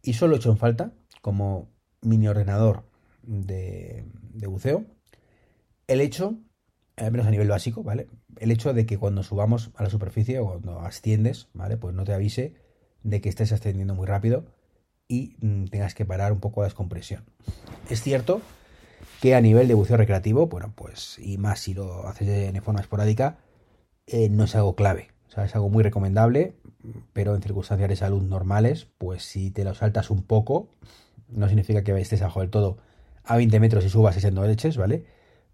y 0.03 0.15
solo 0.15 0.35
he 0.35 0.39
hecho 0.39 0.51
en 0.51 0.59
falta, 0.59 0.93
como 1.21 1.71
mini 2.01 2.27
ordenador 2.27 2.85
de, 3.23 4.05
de 4.35 4.47
buceo, 4.49 4.85
el 5.87 6.01
hecho 6.01 6.39
al 6.97 7.11
menos 7.11 7.27
a 7.27 7.31
nivel 7.31 7.49
básico, 7.49 7.83
¿vale? 7.83 8.09
El 8.39 8.51
hecho 8.51 8.73
de 8.73 8.87
que 8.87 8.99
cuando 8.99 9.23
subamos 9.23 9.71
a 9.75 9.83
la 9.83 9.91
superficie 9.91 10.39
o 10.39 10.47
cuando 10.47 10.81
asciendes, 10.81 11.49
¿vale? 11.55 11.77
Pues 11.77 11.95
no 11.95 12.05
te 12.05 12.13
avise 12.13 12.55
de 13.03 13.21
que 13.21 13.29
estés 13.29 13.53
ascendiendo 13.53 13.95
muy 13.95 14.07
rápido 14.07 14.47
y 15.09 15.37
mm, 15.41 15.67
tengas 15.67 15.95
que 15.95 16.05
parar 16.05 16.33
un 16.33 16.41
poco 16.41 16.61
la 16.61 16.67
descompresión. 16.67 17.25
Es 17.89 18.03
cierto 18.03 18.41
que 19.23 19.37
a 19.37 19.41
nivel 19.41 19.69
de 19.69 19.75
buceo 19.75 19.97
recreativo, 19.97 20.49
bueno, 20.49 20.73
pues, 20.75 21.17
y 21.21 21.39
más 21.39 21.61
si 21.61 21.75
lo 21.75 22.09
haces 22.09 22.27
de 22.27 22.61
forma 22.61 22.81
esporádica, 22.81 23.39
eh, 24.09 24.29
no 24.29 24.43
es 24.43 24.57
algo 24.57 24.75
clave. 24.75 25.11
O 25.29 25.31
sea, 25.31 25.45
es 25.45 25.55
algo 25.55 25.69
muy 25.69 25.85
recomendable, 25.85 26.57
pero 27.13 27.37
en 27.37 27.41
circunstancias 27.41 27.89
de 27.89 27.95
salud 27.95 28.21
normales, 28.23 28.89
pues 28.99 29.23
si 29.23 29.53
te 29.53 29.63
lo 29.63 29.75
saltas 29.75 30.11
un 30.11 30.25
poco, 30.25 30.71
no 31.29 31.47
significa 31.47 31.85
que 31.85 31.97
estés 32.01 32.21
abajo 32.21 32.41
del 32.41 32.51
todo 32.51 32.79
a 33.23 33.37
20 33.37 33.61
metros 33.61 33.85
y 33.85 33.91
subas 33.91 34.17
echando 34.17 34.45
leches, 34.45 34.77
¿vale? 34.77 35.05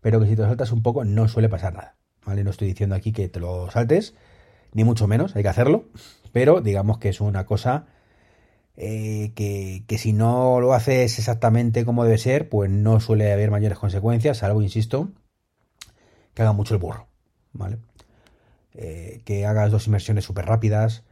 pero 0.00 0.18
que 0.18 0.28
si 0.28 0.34
te 0.34 0.40
lo 0.40 0.48
saltas 0.48 0.72
un 0.72 0.82
poco 0.82 1.04
no 1.04 1.28
suele 1.28 1.50
pasar 1.50 1.74
nada, 1.74 1.96
¿vale? 2.24 2.44
No 2.44 2.50
estoy 2.50 2.68
diciendo 2.68 2.94
aquí 2.94 3.12
que 3.12 3.28
te 3.28 3.38
lo 3.38 3.70
saltes, 3.70 4.14
ni 4.72 4.82
mucho 4.82 5.06
menos, 5.06 5.36
hay 5.36 5.42
que 5.42 5.50
hacerlo, 5.50 5.90
pero 6.32 6.62
digamos 6.62 6.96
que 6.96 7.10
es 7.10 7.20
una 7.20 7.44
cosa 7.44 7.84
eh, 8.80 9.32
que, 9.34 9.82
que, 9.88 9.98
si 9.98 10.12
no 10.12 10.60
lo 10.60 10.72
haces 10.72 11.18
exactamente 11.18 11.84
como 11.84 12.04
debe 12.04 12.16
ser, 12.16 12.48
pues 12.48 12.70
no 12.70 13.00
suele 13.00 13.32
haber 13.32 13.50
mayores 13.50 13.76
consecuencias, 13.76 14.38
salvo, 14.38 14.62
insisto, 14.62 15.10
que 16.32 16.42
haga 16.42 16.52
mucho 16.52 16.74
el 16.74 16.80
burro, 16.80 17.08
¿vale? 17.52 17.78
Eh, 18.74 19.22
que 19.24 19.44
hagas 19.46 19.72
dos 19.72 19.88
inmersiones 19.88 20.24
súper 20.24 20.46
rápidas 20.46 21.02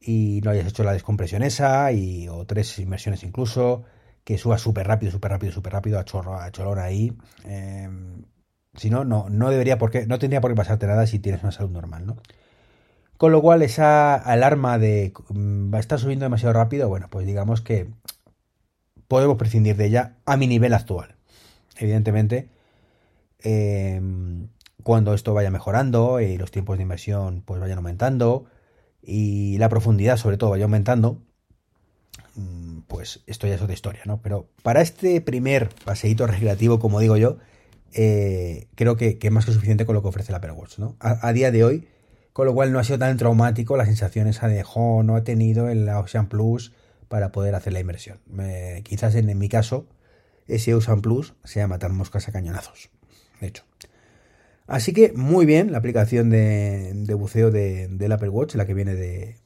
y 0.00 0.40
no 0.42 0.50
hayas 0.50 0.66
hecho 0.66 0.82
la 0.82 0.92
descompresión 0.94 1.44
esa, 1.44 1.92
y, 1.92 2.26
o 2.26 2.44
tres 2.44 2.76
inmersiones 2.80 3.22
incluso, 3.22 3.84
que 4.24 4.36
subas 4.36 4.60
súper 4.60 4.88
rápido, 4.88 5.12
súper 5.12 5.30
rápido, 5.30 5.52
súper 5.52 5.74
rápido 5.74 6.00
a 6.00 6.04
chorro, 6.04 6.40
a 6.40 6.50
cholón 6.50 6.80
ahí. 6.80 7.16
Eh, 7.44 7.88
si 8.74 8.90
no, 8.90 9.04
no, 9.04 9.28
no 9.28 9.50
debería 9.50 9.78
por 9.78 9.92
qué, 9.92 10.06
no 10.08 10.18
tendría 10.18 10.40
por 10.40 10.50
qué 10.50 10.56
pasarte 10.56 10.88
nada 10.88 11.06
si 11.06 11.20
tienes 11.20 11.44
una 11.44 11.52
salud 11.52 11.70
normal, 11.70 12.04
¿no? 12.04 12.16
Con 13.22 13.30
lo 13.30 13.40
cual, 13.40 13.62
esa 13.62 14.16
alarma 14.16 14.80
de 14.80 15.12
va 15.30 15.76
a 15.76 15.80
estar 15.80 16.00
subiendo 16.00 16.24
demasiado 16.24 16.54
rápido, 16.54 16.88
bueno, 16.88 17.06
pues 17.08 17.24
digamos 17.24 17.60
que 17.60 17.86
podemos 19.06 19.36
prescindir 19.36 19.76
de 19.76 19.86
ella 19.86 20.16
a 20.24 20.36
mi 20.36 20.48
nivel 20.48 20.74
actual. 20.74 21.14
Evidentemente, 21.76 22.48
eh, 23.38 24.02
cuando 24.82 25.14
esto 25.14 25.34
vaya 25.34 25.52
mejorando 25.52 26.20
y 26.20 26.36
los 26.36 26.50
tiempos 26.50 26.78
de 26.78 26.82
inversión 26.82 27.44
pues 27.46 27.60
vayan 27.60 27.78
aumentando 27.78 28.46
y 29.00 29.56
la 29.58 29.68
profundidad 29.68 30.16
sobre 30.16 30.36
todo 30.36 30.50
vaya 30.50 30.64
aumentando, 30.64 31.22
pues 32.88 33.20
esto 33.28 33.46
ya 33.46 33.54
es 33.54 33.62
otra 33.62 33.74
historia, 33.74 34.02
¿no? 34.04 34.20
Pero 34.20 34.48
para 34.64 34.80
este 34.80 35.20
primer 35.20 35.68
paseíto 35.84 36.26
recreativo, 36.26 36.80
como 36.80 36.98
digo 36.98 37.16
yo, 37.16 37.38
eh, 37.92 38.66
creo 38.74 38.96
que, 38.96 39.16
es 39.22 39.30
más 39.30 39.46
que 39.46 39.52
suficiente 39.52 39.86
con 39.86 39.94
lo 39.94 40.02
que 40.02 40.08
ofrece 40.08 40.32
la 40.32 40.38
Apple 40.38 40.50
Watch, 40.50 40.78
¿no? 40.78 40.96
A, 40.98 41.32
día 41.32 41.52
de 41.52 41.62
hoy, 41.62 41.86
con 42.32 42.46
lo 42.46 42.54
cual 42.54 42.72
no 42.72 42.78
ha 42.78 42.84
sido 42.84 42.98
tan 42.98 43.16
traumático 43.16 43.76
las 43.76 43.88
sensaciones 43.88 44.42
ha 44.42 44.48
dejado, 44.48 45.02
no 45.02 45.16
ha 45.16 45.24
tenido 45.24 45.68
en 45.68 45.84
la 45.86 45.98
Ocean 45.98 46.28
Plus 46.28 46.72
para 47.08 47.32
poder 47.32 47.54
hacer 47.54 47.72
la 47.72 47.80
inversión. 47.80 48.20
quizás 48.84 49.14
en, 49.14 49.36
mi 49.38 49.48
caso, 49.48 49.86
ese 50.46 50.74
Ocean 50.74 51.02
Plus 51.02 51.34
sea 51.44 51.68
matar 51.68 51.92
moscas 51.92 52.28
a 52.28 52.32
cañonazos, 52.32 52.90
de 53.40 53.48
hecho. 53.48 53.64
Así 54.66 54.92
que 54.92 55.12
muy 55.12 55.44
bien 55.44 55.72
la 55.72 55.78
aplicación 55.78 56.30
de, 56.30 57.14
buceo 57.14 57.50
de, 57.50 57.88
del 57.88 58.12
Apple 58.12 58.30
Watch, 58.30 58.54
la 58.54 58.64
que 58.64 58.74
viene 58.74 58.94
de, 58.94 59.36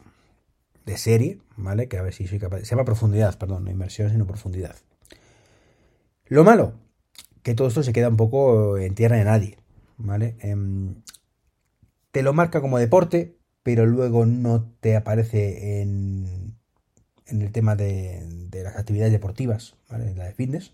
de 0.85 0.97
serie, 0.97 1.40
¿vale? 1.57 1.88
Que 1.88 1.99
a 1.99 2.02
ver 2.02 2.14
si 2.14 2.26
soy 2.28 2.38
capaz. 2.38 2.61
Se 2.61 2.66
llama 2.66 2.85
profundidad, 2.85 3.37
perdón, 3.37 3.64
no 3.64 3.71
inversión, 3.71 4.11
sino 4.11 4.26
profundidad. 4.26 4.76
Lo 6.26 6.45
malo, 6.45 6.75
que 7.43 7.55
todo 7.55 7.69
esto 7.69 7.83
se 7.83 7.93
queda 7.93 8.09
un 8.09 8.16
poco 8.16 8.78
en 8.78 8.95
tierra 8.95 9.16
de 9.16 9.25
nadie, 9.25 9.59
¿vale? 9.97 10.37
Em, 10.40 11.02
te 12.16 12.23
lo 12.23 12.32
marca 12.32 12.62
como 12.62 12.78
deporte, 12.78 13.37
pero 13.62 13.85
luego 13.85 14.25
no 14.25 14.73
te 14.80 14.96
aparece 14.96 15.82
en, 15.82 16.56
el 17.26 17.52
tema 17.52 17.76
de, 17.76 18.49
las 18.64 18.75
actividades 18.78 19.12
deportivas, 19.12 19.76
¿vale? 19.90 20.14
La 20.14 20.25
de 20.25 20.32
fitness. 20.32 20.73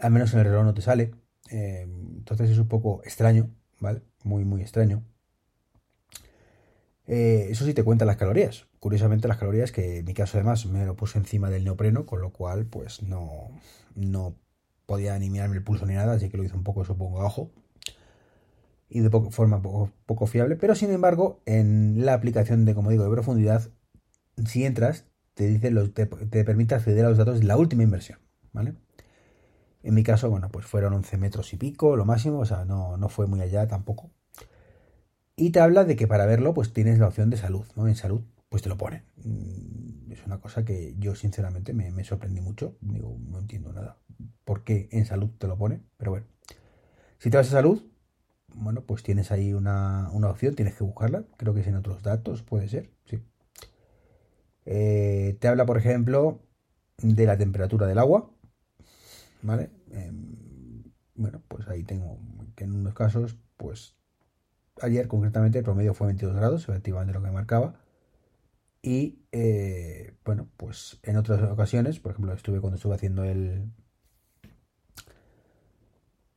Al 0.00 0.10
menos 0.10 0.34
en 0.34 0.40
el 0.40 0.46
reloj 0.46 0.64
no 0.64 0.74
te 0.74 0.82
sale. 0.82 1.14
Em, 1.50 2.16
entonces 2.16 2.50
es 2.50 2.58
un 2.58 2.66
poco 2.66 3.00
extraño, 3.04 3.48
¿vale? 3.78 4.02
Muy, 4.24 4.44
muy 4.44 4.60
extraño. 4.60 5.04
Eh, 7.06 7.46
eso 7.50 7.64
sí 7.64 7.72
te 7.72 7.84
cuenta 7.84 8.04
las 8.04 8.16
calorías. 8.16 8.66
Curiosamente 8.80 9.28
las 9.28 9.38
calorías 9.38 9.70
que 9.70 9.98
en 9.98 10.04
mi 10.04 10.14
caso 10.14 10.36
además 10.36 10.66
me 10.66 10.84
lo 10.84 10.96
puse 10.96 11.16
encima 11.16 11.48
del 11.48 11.62
neopreno, 11.62 12.06
con 12.06 12.20
lo 12.20 12.30
cual 12.32 12.66
pues 12.66 13.04
no, 13.04 13.52
no 13.94 14.34
podía 14.84 15.16
ni 15.20 15.30
mirarme 15.30 15.54
el 15.54 15.62
pulso 15.62 15.86
ni 15.86 15.94
nada, 15.94 16.14
así 16.14 16.28
que 16.28 16.38
lo 16.38 16.42
hice 16.42 16.56
un 16.56 16.64
poco 16.64 16.84
supongo 16.84 17.20
abajo 17.20 17.52
y 18.88 19.00
de 19.00 19.10
forma 19.10 19.62
poco, 19.62 19.90
poco, 20.06 20.26
fiable. 20.26 20.56
Pero 20.56 20.74
sin 20.74 20.90
embargo 20.90 21.40
en 21.46 22.04
la 22.04 22.14
aplicación 22.14 22.64
de 22.64 22.74
como 22.74 22.90
digo 22.90 23.04
de 23.04 23.10
profundidad, 23.10 23.68
si 24.44 24.64
entras 24.64 25.04
te 25.34 25.46
dice 25.46 25.70
los, 25.70 25.92
te, 25.92 26.06
permite 26.06 26.74
acceder 26.74 27.04
a 27.04 27.10
los 27.10 27.18
datos 27.18 27.40
de 27.40 27.46
la 27.46 27.58
última 27.58 27.82
inversión, 27.82 28.18
¿vale? 28.52 28.74
En 29.82 29.94
mi 29.94 30.02
caso, 30.02 30.30
bueno, 30.30 30.48
pues 30.50 30.64
fueron 30.64 30.94
11 30.94 31.18
metros 31.18 31.52
y 31.52 31.58
pico, 31.58 31.94
lo 31.94 32.06
máximo, 32.06 32.38
o 32.38 32.46
sea, 32.46 32.64
no, 32.64 32.96
no 32.96 33.08
fue 33.08 33.26
muy 33.26 33.40
allá 33.40 33.68
tampoco. 33.68 34.10
Y 35.36 35.50
te 35.50 35.60
habla 35.60 35.84
de 35.84 35.94
que 35.94 36.06
para 36.06 36.24
verlo, 36.24 36.54
pues 36.54 36.72
tienes 36.72 36.98
la 36.98 37.08
opción 37.08 37.28
de 37.28 37.36
salud, 37.36 37.66
¿no? 37.76 37.86
En 37.86 37.94
salud, 37.94 38.22
pues 38.48 38.62
te 38.62 38.70
lo 38.70 38.78
pone. 38.78 39.04
Mm, 39.16 40.10
es 40.10 40.24
una 40.24 40.40
cosa 40.40 40.64
que 40.64 40.94
yo 40.98 41.14
sinceramente 41.14 41.74
me, 41.74 41.90
me 41.90 42.04
sorprendí 42.04 42.40
mucho. 42.40 42.78
Digo, 42.80 43.18
no 43.28 43.38
entiendo 43.38 43.72
nada. 43.74 43.98
¿Por 44.44 44.64
qué 44.64 44.88
en 44.90 45.04
salud 45.04 45.30
te 45.38 45.46
lo 45.46 45.58
pone? 45.58 45.82
Pero 45.98 46.12
bueno. 46.12 46.26
Si 47.18 47.28
te 47.28 47.36
vas 47.36 47.48
a 47.48 47.50
salud, 47.50 47.82
bueno, 48.54 48.82
pues 48.82 49.02
tienes 49.02 49.32
ahí 49.32 49.52
una, 49.52 50.10
opción, 50.10 50.54
tienes 50.54 50.74
que 50.74 50.84
buscarla. 50.84 51.24
Creo 51.36 51.54
que 51.54 51.60
es 51.60 51.66
en 51.66 51.76
otros 51.76 52.02
datos, 52.02 52.42
puede 52.42 52.68
ser, 52.68 52.90
sí. 53.06 53.22
Eh, 54.64 55.36
te 55.40 55.48
habla, 55.48 55.66
por 55.66 55.78
ejemplo, 55.78 56.40
de 56.98 57.26
la 57.26 57.38
temperatura 57.38 57.86
del 57.86 57.98
agua. 57.98 58.30
¿Vale? 59.42 59.70
Em, 59.92 60.82
bueno, 61.14 61.42
pues 61.48 61.68
ahí 61.68 61.84
tengo 61.84 62.18
que 62.56 62.64
en 62.64 62.74
unos 62.74 62.94
casos, 62.94 63.38
pues 63.56 63.96
ayer 64.82 65.08
concretamente 65.08 65.58
el 65.58 65.64
promedio 65.64 65.94
fue 65.94 66.08
22 66.08 66.34
grados, 66.34 66.68
efectivamente 66.68 67.12
lo 67.12 67.22
que 67.22 67.30
marcaba. 67.30 67.80
Y 68.82 69.20
eh, 69.32 70.14
bueno, 70.24 70.48
pues 70.56 70.98
en 71.02 71.16
otras 71.16 71.42
ocasiones, 71.50 72.00
por 72.00 72.12
ejemplo, 72.12 72.32
estuve 72.34 72.60
cuando 72.60 72.76
estuve 72.76 72.94
haciendo 72.94 73.24
el, 73.24 73.72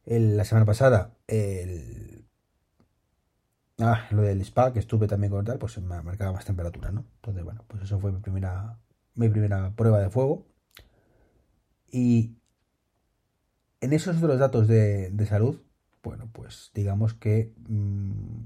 la 0.06 0.44
semana 0.46 0.66
pasada, 0.66 1.16
el, 1.28 2.26
ah, 3.80 4.08
lo 4.12 4.22
del 4.22 4.42
spa 4.42 4.72
que 4.74 4.80
estuve 4.80 5.08
también 5.08 5.32
con 5.32 5.44
tal, 5.46 5.58
pues 5.60 5.78
me 5.80 6.02
marcaba 6.04 6.34
más 6.34 6.46
temperatura, 6.46 6.92
¿no? 6.92 7.06
Entonces, 7.16 7.44
bueno, 7.44 7.64
pues 7.68 7.84
eso 7.84 8.00
fue 8.00 8.12
mi 8.12 8.20
primera, 8.20 8.80
mi 9.16 9.30
primera 9.30 9.72
prueba 9.76 10.00
de 10.00 10.10
fuego. 10.10 10.46
Y 11.92 12.36
en 13.82 13.94
esos 13.94 14.18
otros 14.18 14.40
datos 14.40 14.68
de, 14.68 15.10
de 15.12 15.26
salud, 15.26 15.62
bueno, 16.04 16.30
pues 16.32 16.72
digamos 16.74 17.14
que 17.14 17.54
mm, 17.68 18.44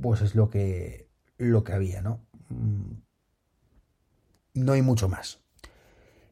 pues 0.00 0.20
es 0.22 0.34
lo 0.34 0.48
que 0.50 1.08
lo 1.38 1.64
que 1.64 1.72
había, 1.72 2.00
¿no? 2.02 2.20
Mm, 2.48 2.92
no 4.54 4.72
hay 4.72 4.82
mucho 4.82 5.08
más. 5.08 5.40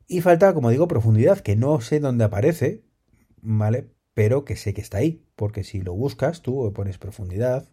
Y 0.07 0.21
falta, 0.21 0.53
como 0.55 0.71
digo, 0.71 0.89
profundidad, 0.89 1.41
que 1.41 1.57
no 1.57 1.81
sé 1.81 2.01
dónde 2.01 2.25
aparece, 2.25 2.85
¿vale? 3.41 3.91
Pero 4.13 4.45
que 4.45 4.57
sé 4.57 4.75
que 4.75 4.81
está 4.81 4.99
ahí, 4.99 5.25
porque 5.37 5.65
si 5.65 5.81
lo 5.81 5.95
buscas, 5.95 6.43
tú 6.43 6.73
pones 6.75 6.99
profundidad, 6.99 7.69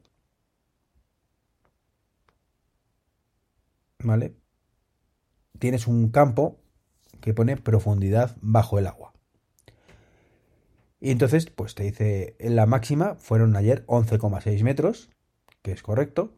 ¿vale? 4.00 4.36
Tienes 5.60 5.88
un 5.88 6.10
campo 6.10 6.58
que 7.20 7.34
pone 7.34 7.58
profundidad 7.58 8.36
bajo 8.42 8.80
el 8.80 8.88
agua. 8.88 9.14
Y 11.00 11.12
entonces, 11.12 11.48
pues 11.50 11.76
te 11.76 11.84
dice, 11.84 12.36
la 12.40 12.66
máxima 12.66 13.16
fueron 13.16 13.56
ayer 13.56 13.86
11,6 13.88 14.64
metros, 14.64 15.10
que 15.62 15.72
es 15.72 15.82
correcto. 15.82 16.34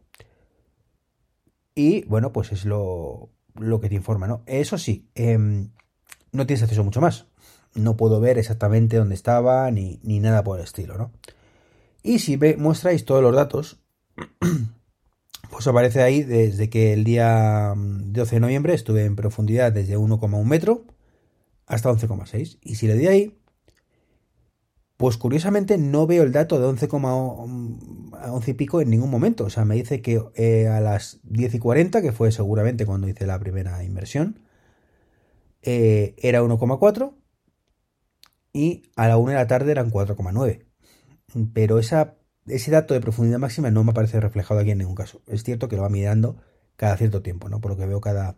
Y 1.76 2.06
bueno, 2.06 2.32
pues 2.32 2.52
es 2.52 2.66
lo, 2.66 3.30
lo 3.56 3.80
que 3.82 3.90
te 3.90 3.96
informa, 3.96 4.28
¿no? 4.28 4.44
Eso 4.46 4.78
sí, 4.78 5.10
em, 5.16 5.72
no 6.34 6.46
tienes 6.46 6.64
acceso 6.64 6.84
mucho 6.84 7.00
más. 7.00 7.28
No 7.74 7.96
puedo 7.96 8.20
ver 8.20 8.38
exactamente 8.38 8.98
dónde 8.98 9.16
estaba 9.16 9.72
ni, 9.72 10.00
ni 10.04 10.20
nada 10.20 10.44
por 10.44 10.60
el 10.60 10.66
estilo, 10.66 10.98
¿no? 10.98 11.12
Y 12.04 12.20
si 12.20 12.36
ve, 12.36 12.58
muestráis 12.58 13.06
todos 13.06 13.24
los 13.24 13.34
datos, 13.34 13.80
pues 15.50 15.68
aparece 15.68 16.02
ahí 16.02 16.24
desde 16.24 16.70
que 16.70 16.92
el 16.94 17.06
día 17.06 17.74
12 17.76 17.78
mm, 17.78 18.36
de 18.36 18.40
noviembre 18.40 18.74
estuve 18.74 19.06
en 19.06 19.16
profundidad 19.16 19.72
desde 19.72 19.98
1,1 19.98 20.44
metro 20.44 20.84
hasta 21.66 21.90
11,6. 21.90 22.60
Y 22.62 22.76
si 22.76 22.88
le 22.88 22.96
di 22.96 23.08
ahí, 23.08 23.40
pues 24.98 25.18
curiosamente 25.18 25.78
no 25.78 26.06
veo 26.08 26.24
el 26.24 26.32
dato 26.32 26.60
de 26.60 26.68
11,11 26.68 28.48
y 28.48 28.54
pico 28.54 28.82
en 28.82 28.90
ningún 28.90 29.10
momento. 29.10 29.46
O 29.46 29.50
sea, 29.50 29.66
me 29.66 29.76
dice 29.76 30.02
que 30.02 30.22
eh, 30.36 30.68
a 30.68 30.82
las 30.82 31.20
10 31.24 31.56
y 31.56 31.60
40, 31.60 32.02
que 32.02 32.12
fue 32.12 32.32
seguramente 32.32 32.86
cuando 32.86 33.08
hice 33.08 33.26
la 33.26 33.40
primera 33.40 33.84
inversión, 33.84 34.40
eh, 35.64 36.16
era 36.18 36.42
1,4 36.44 37.14
y 38.54 38.84
a 38.96 39.08
la 39.08 39.18
1 39.18 39.32
de 39.32 39.38
la 39.38 39.48
tarde 39.48 39.72
eran 39.72 39.92
4,9. 39.92 40.66
Pero 41.54 41.80
esa, 41.80 42.16
ese 42.46 42.72
dato 42.72 42.94
de 42.94 43.02
profundidad 43.02 43.40
máxima 43.40 43.72
no 43.72 43.84
me 43.84 43.92
aparece 43.92 44.20
reflejado 44.20 44.60
aquí 44.60 44.72
en 44.72 44.78
ningún 44.78 44.96
caso. 44.96 45.22
Es 45.28 45.44
cierto 45.44 45.68
que 45.68 45.76
lo 45.76 45.82
va 45.82 45.90
mirando 45.90 46.38
cada 46.76 46.96
cierto 46.98 47.22
tiempo, 47.22 47.50
¿no? 47.50 47.62
Por 47.62 47.72
lo 47.72 47.78
que 47.78 47.86
veo 47.86 48.02
cada... 48.02 48.38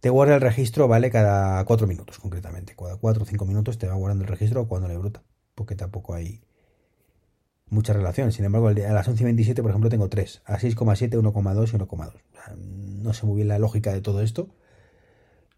Te 0.00 0.10
guarda 0.10 0.36
el 0.36 0.40
registro, 0.40 0.88
¿vale? 0.88 1.10
Cada 1.10 1.64
4 1.64 1.86
minutos, 1.86 2.18
concretamente. 2.18 2.74
Cada 2.76 2.96
4 2.96 3.22
o 3.22 3.26
5 3.26 3.44
minutos 3.44 3.78
te 3.78 3.88
va 3.88 3.94
guardando 3.94 4.24
el 4.24 4.30
registro 4.30 4.68
cuando 4.68 4.88
le 4.88 4.96
bruta 4.96 5.22
porque 5.58 5.74
tampoco 5.74 6.14
hay 6.14 6.40
mucha 7.68 7.92
relación. 7.92 8.30
Sin 8.30 8.44
embargo, 8.44 8.68
a 8.68 8.72
las 8.72 9.08
11.27, 9.08 9.60
por 9.60 9.70
ejemplo, 9.70 9.90
tengo 9.90 10.08
3. 10.08 10.42
A 10.46 10.56
6,7, 10.58 11.20
1,2 11.20 11.68
y 11.68 11.76
1,2. 11.76 12.56
no 13.02 13.12
sé 13.12 13.26
muy 13.26 13.36
bien 13.36 13.48
la 13.48 13.58
lógica 13.58 13.92
de 13.92 14.00
todo 14.00 14.22
esto. 14.22 14.48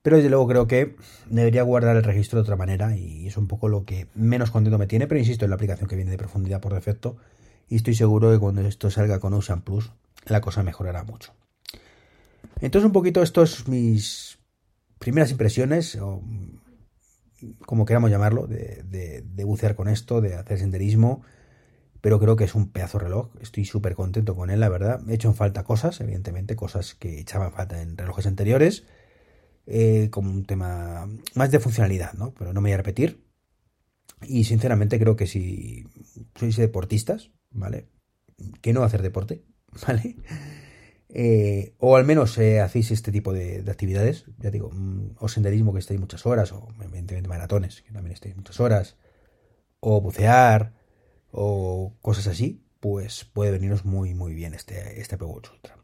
Pero 0.03 0.17
desde 0.17 0.31
luego 0.31 0.49
creo 0.49 0.67
que 0.67 0.97
debería 1.27 1.63
guardar 1.63 1.97
el 1.97 2.03
registro 2.03 2.39
de 2.39 2.43
otra 2.43 2.57
manera 2.57 2.97
y 2.97 3.27
es 3.27 3.37
un 3.37 3.47
poco 3.47 3.69
lo 3.69 3.85
que 3.85 4.07
menos 4.15 4.51
contento 4.51 4.79
me 4.79 4.87
tiene. 4.87 5.07
Pero 5.07 5.19
insisto, 5.19 5.45
en 5.45 5.51
la 5.51 5.57
aplicación 5.57 5.89
que 5.89 5.97
viene 5.97 6.11
de 6.11 6.19
profundidad 6.19 6.61
por 6.61 6.75
defecto 6.75 7.17
y 7.69 7.77
estoy 7.77 7.95
seguro 7.95 8.31
que 8.31 8.39
cuando 8.39 8.63
esto 8.63 8.91
salga 8.91 9.21
con 9.21 9.35
Ocean 9.35 9.63
Plus 9.63 9.93
la 10.27 10.41
cosa 10.41 10.63
mejorará 10.63 11.05
mucho. 11.05 11.33
Entonces 12.61 12.87
un 12.87 12.93
poquito 12.93 13.23
estos 13.23 13.69
mis 13.69 14.39
primeras 14.99 15.31
impresiones 15.31 15.97
o 15.97 16.23
como 17.67 17.87
queramos 17.87 18.11
llamarlo, 18.11 18.47
de, 18.47 19.45
bucear 19.45 19.75
con 19.75 19.89
esto, 19.89 20.21
de 20.21 20.35
hacer 20.35 20.59
senderismo, 20.59 21.23
pero 22.01 22.19
creo 22.19 22.37
que 22.37 22.45
es 22.45 22.55
un 22.55 22.71
pedazo 22.71 22.99
de 22.99 23.05
reloj. 23.05 23.31
Estoy 23.41 23.65
súper 23.65 23.95
contento 23.95 24.35
con 24.37 24.51
él, 24.51 24.61
la 24.61 24.69
verdad. 24.69 25.01
He 25.09 25.15
hecho 25.15 25.29
en 25.29 25.35
falta 25.35 25.65
cosas, 25.65 26.01
evidentemente, 26.01 26.57
cosas 26.57 26.95
que 26.95 27.19
echaban 27.19 27.53
falta 27.53 27.81
en 27.81 27.97
relojes 27.97 28.27
anteriores, 28.27 28.85
eh, 29.73 30.11
como 30.11 30.31
un 30.31 30.45
tema 30.45 31.09
más 31.35 31.51
de 31.53 31.61
funcionalidad, 31.61 32.15
¿no? 32.15 32.35
Pero 32.35 32.53
no 32.53 32.61
me 32.61 32.71
voy 32.71 32.75
a 32.75 32.79
repetir. 32.79 33.25
Y 34.23 34.45
sinceramente 34.45 34.99
creo 34.99 35.15
que 35.15 35.29
si 35.29 35.85
sois 36.35 36.57
deportistas, 36.57 37.31
¿vale? 37.51 37.89
Que 38.61 38.73
no 38.73 38.83
hacer 38.83 39.01
deporte, 39.01 39.45
¿vale? 39.87 40.17
Eh, 41.09 41.75
o 41.79 41.97
al 41.97 42.05
menos 42.05 42.37
eh, 42.39 42.61
hacéis 42.61 42.91
este 42.91 43.13
tipo 43.13 43.33
de, 43.33 43.65
actividades, 43.69 44.27
ya 44.39 44.51
digo, 44.51 44.71
mm, 44.73 45.17
o 45.19 45.29
senderismo 45.29 45.73
que 45.73 45.79
estéis 45.79 46.01
muchas 46.01 46.27
horas, 46.27 46.53
o 46.53 46.69
evidentemente 46.83 47.29
maratones 47.29 47.83
que 47.83 47.93
también 47.93 48.13
estéis 48.13 48.37
muchas 48.37 48.59
horas, 48.59 48.97
o 49.79 50.01
bucear, 50.01 50.75
o 51.31 51.95
cosas 52.03 52.27
así, 52.27 52.65
pues 52.81 53.25
puede 53.25 53.53
veniros 53.53 53.85
muy 53.85 54.15
muy 54.15 54.35
bien 54.35 54.55
este, 54.55 55.01
este 55.01 55.17
Ultra. 55.23 55.77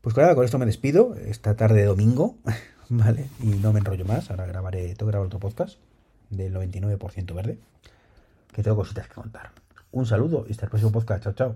Pues 0.00 0.14
claro, 0.14 0.36
con 0.36 0.44
esto 0.44 0.58
me 0.58 0.66
despido. 0.66 1.16
Esta 1.16 1.56
tarde 1.56 1.80
de 1.80 1.86
domingo, 1.86 2.38
¿vale? 2.90 3.28
Y 3.40 3.46
no 3.46 3.72
me 3.72 3.80
enrollo 3.80 4.04
más. 4.04 4.30
Ahora 4.30 4.46
grabaré, 4.46 4.86
tengo 4.94 5.06
que 5.06 5.12
grabar 5.12 5.26
otro 5.26 5.38
podcast 5.38 5.78
del 6.30 6.54
99% 6.54 7.34
verde. 7.34 7.58
Que 8.52 8.62
tengo 8.62 8.76
cositas 8.76 9.08
que 9.08 9.14
contar. 9.14 9.50
Un 9.92 10.06
saludo 10.06 10.44
y 10.48 10.52
hasta 10.52 10.66
el 10.66 10.70
próximo 10.70 10.92
podcast. 10.92 11.24
Chao, 11.24 11.32
chao. 11.34 11.54